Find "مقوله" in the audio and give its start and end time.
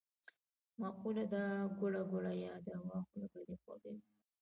0.79-1.23